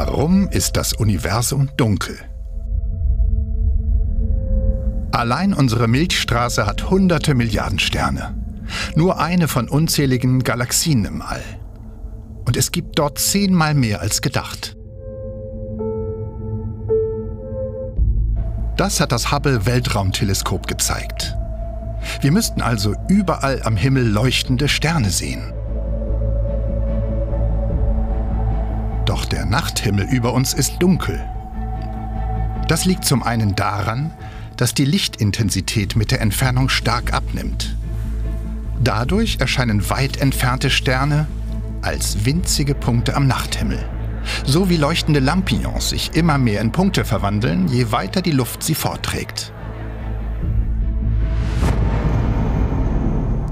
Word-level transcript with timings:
Warum 0.00 0.46
ist 0.46 0.76
das 0.76 0.92
Universum 0.92 1.70
dunkel? 1.76 2.16
Allein 5.10 5.52
unsere 5.52 5.88
Milchstraße 5.88 6.66
hat 6.66 6.88
hunderte 6.88 7.34
Milliarden 7.34 7.80
Sterne. 7.80 8.36
Nur 8.94 9.18
eine 9.18 9.48
von 9.48 9.68
unzähligen 9.68 10.44
Galaxien 10.44 11.04
im 11.04 11.20
All. 11.20 11.42
Und 12.46 12.56
es 12.56 12.70
gibt 12.70 12.96
dort 12.96 13.18
zehnmal 13.18 13.74
mehr 13.74 14.00
als 14.00 14.22
gedacht. 14.22 14.76
Das 18.76 19.00
hat 19.00 19.10
das 19.10 19.32
Hubble 19.32 19.66
Weltraumteleskop 19.66 20.68
gezeigt. 20.68 21.34
Wir 22.20 22.30
müssten 22.30 22.62
also 22.62 22.94
überall 23.08 23.64
am 23.64 23.76
Himmel 23.76 24.06
leuchtende 24.06 24.68
Sterne 24.68 25.10
sehen. 25.10 25.52
Der 29.32 29.44
Nachthimmel 29.44 30.06
über 30.10 30.32
uns 30.32 30.54
ist 30.54 30.78
dunkel. 30.80 31.24
Das 32.68 32.84
liegt 32.84 33.04
zum 33.04 33.22
einen 33.22 33.54
daran, 33.54 34.12
dass 34.56 34.74
die 34.74 34.84
Lichtintensität 34.84 35.96
mit 35.96 36.10
der 36.10 36.20
Entfernung 36.20 36.68
stark 36.68 37.12
abnimmt. 37.12 37.76
Dadurch 38.82 39.38
erscheinen 39.40 39.88
weit 39.90 40.18
entfernte 40.18 40.70
Sterne 40.70 41.26
als 41.82 42.24
winzige 42.24 42.74
Punkte 42.74 43.14
am 43.14 43.26
Nachthimmel. 43.26 43.78
So 44.44 44.68
wie 44.68 44.76
leuchtende 44.76 45.20
Lampions 45.20 45.90
sich 45.90 46.14
immer 46.14 46.38
mehr 46.38 46.60
in 46.60 46.72
Punkte 46.72 47.04
verwandeln, 47.04 47.68
je 47.68 47.90
weiter 47.92 48.20
die 48.20 48.32
Luft 48.32 48.62
sie 48.62 48.74
vorträgt. 48.74 49.52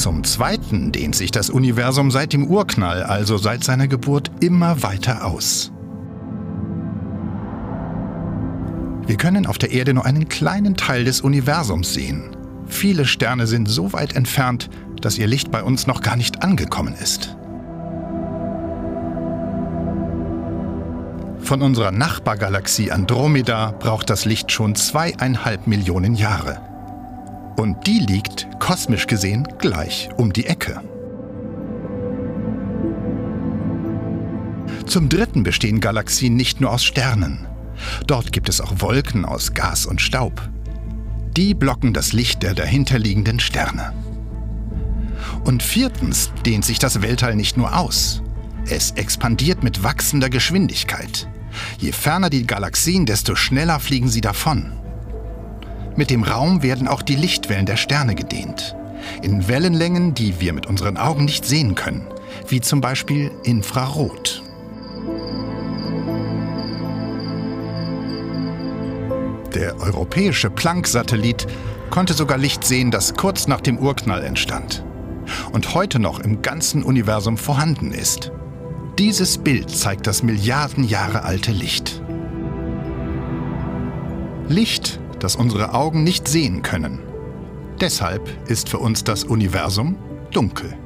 Zum 0.00 0.24
Zweiten 0.24 0.92
dehnt 0.92 1.14
sich 1.14 1.30
das 1.30 1.50
Universum 1.50 2.10
seit 2.10 2.32
dem 2.32 2.46
Urknall, 2.46 3.02
also 3.02 3.36
seit 3.36 3.62
seiner 3.62 3.86
Geburt, 3.86 4.30
immer 4.40 4.82
weiter 4.82 5.26
aus. 5.26 5.72
Wir 9.06 9.18
können 9.18 9.44
auf 9.44 9.58
der 9.58 9.72
Erde 9.72 9.92
nur 9.92 10.06
einen 10.06 10.30
kleinen 10.30 10.74
Teil 10.74 11.04
des 11.04 11.20
Universums 11.20 11.92
sehen. 11.92 12.34
Viele 12.64 13.04
Sterne 13.04 13.46
sind 13.46 13.68
so 13.68 13.92
weit 13.92 14.16
entfernt, 14.16 14.70
dass 15.02 15.18
ihr 15.18 15.26
Licht 15.26 15.50
bei 15.50 15.62
uns 15.62 15.86
noch 15.86 16.00
gar 16.00 16.16
nicht 16.16 16.42
angekommen 16.42 16.94
ist. 16.94 17.36
Von 21.40 21.60
unserer 21.60 21.92
Nachbargalaxie 21.92 22.90
Andromeda 22.90 23.72
braucht 23.78 24.08
das 24.08 24.24
Licht 24.24 24.50
schon 24.50 24.74
zweieinhalb 24.74 25.66
Millionen 25.66 26.14
Jahre. 26.14 26.69
Und 27.60 27.86
die 27.86 27.98
liegt, 27.98 28.48
kosmisch 28.58 29.06
gesehen, 29.06 29.46
gleich 29.58 30.08
um 30.16 30.32
die 30.32 30.46
Ecke. 30.46 30.80
Zum 34.86 35.10
Dritten 35.10 35.42
bestehen 35.42 35.78
Galaxien 35.78 36.36
nicht 36.36 36.62
nur 36.62 36.70
aus 36.72 36.82
Sternen. 36.82 37.46
Dort 38.06 38.32
gibt 38.32 38.48
es 38.48 38.62
auch 38.62 38.80
Wolken 38.80 39.26
aus 39.26 39.52
Gas 39.52 39.84
und 39.84 40.00
Staub. 40.00 40.40
Die 41.36 41.52
blocken 41.52 41.92
das 41.92 42.14
Licht 42.14 42.42
der 42.42 42.54
dahinterliegenden 42.54 43.40
Sterne. 43.40 43.92
Und 45.44 45.62
viertens 45.62 46.32
dehnt 46.46 46.64
sich 46.64 46.78
das 46.78 47.02
Weltall 47.02 47.36
nicht 47.36 47.58
nur 47.58 47.76
aus. 47.76 48.22
Es 48.70 48.92
expandiert 48.92 49.62
mit 49.62 49.82
wachsender 49.82 50.30
Geschwindigkeit. 50.30 51.28
Je 51.78 51.92
ferner 51.92 52.30
die 52.30 52.46
Galaxien, 52.46 53.04
desto 53.04 53.34
schneller 53.34 53.80
fliegen 53.80 54.08
sie 54.08 54.22
davon. 54.22 54.80
Mit 55.96 56.10
dem 56.10 56.22
Raum 56.22 56.62
werden 56.62 56.88
auch 56.88 57.02
die 57.02 57.16
Lichtwellen 57.16 57.66
der 57.66 57.76
Sterne 57.76 58.14
gedehnt. 58.14 58.76
In 59.22 59.48
Wellenlängen, 59.48 60.14
die 60.14 60.40
wir 60.40 60.52
mit 60.52 60.66
unseren 60.66 60.96
Augen 60.96 61.24
nicht 61.24 61.44
sehen 61.44 61.74
können, 61.74 62.06
wie 62.48 62.60
zum 62.60 62.80
Beispiel 62.80 63.30
Infrarot. 63.44 64.42
Der 69.54 69.80
europäische 69.80 70.48
Planck-Satellit 70.48 71.46
konnte 71.90 72.14
sogar 72.14 72.38
Licht 72.38 72.64
sehen, 72.64 72.90
das 72.90 73.14
kurz 73.14 73.48
nach 73.48 73.60
dem 73.60 73.78
Urknall 73.78 74.22
entstand 74.22 74.84
und 75.52 75.74
heute 75.74 75.98
noch 75.98 76.20
im 76.20 76.42
ganzen 76.42 76.82
Universum 76.82 77.36
vorhanden 77.36 77.92
ist. 77.92 78.32
Dieses 78.98 79.38
Bild 79.38 79.70
zeigt 79.70 80.06
das 80.06 80.22
Milliarden 80.22 80.84
Jahre 80.84 81.22
alte 81.22 81.52
Licht. 81.52 82.02
Licht 84.48 84.79
das 85.20 85.36
unsere 85.36 85.74
Augen 85.74 86.02
nicht 86.02 86.28
sehen 86.28 86.62
können. 86.62 86.98
Deshalb 87.80 88.28
ist 88.48 88.68
für 88.68 88.78
uns 88.78 89.04
das 89.04 89.24
Universum 89.24 89.96
dunkel. 90.32 90.76